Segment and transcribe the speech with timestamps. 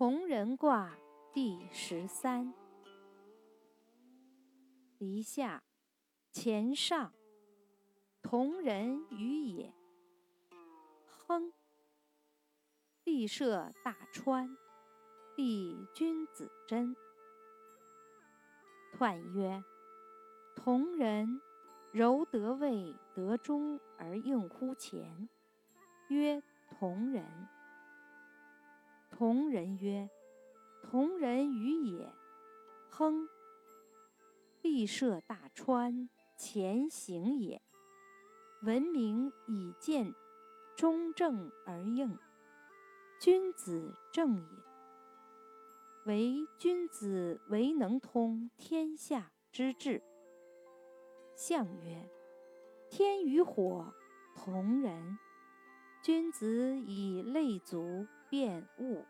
[0.00, 0.96] 同人卦
[1.30, 2.54] 第十三，
[4.96, 5.62] 离下，
[6.32, 7.12] 乾上，
[8.22, 9.74] 同人于也。
[11.06, 11.52] 亨，
[13.04, 14.56] 地设大川，
[15.36, 16.96] 地君子贞。
[18.98, 19.62] 彖曰：
[20.56, 21.42] 同人，
[21.92, 25.28] 柔得位得中而应乎前，
[26.08, 27.22] 曰同人。
[29.20, 30.08] 同人曰
[30.82, 32.10] ：“同人于也。”
[32.88, 33.28] 亨，
[34.62, 36.08] 地设大川，
[36.38, 37.60] 前行也。
[38.62, 40.14] 闻名以见，
[40.74, 42.16] 中正而应，
[43.20, 44.58] 君子正也。
[46.06, 50.02] 唯君子唯能通天下之志。
[51.36, 52.10] 象曰：
[52.88, 53.92] 天与火，
[54.34, 55.18] 同人。
[56.02, 59.04] 君子以类族辨物。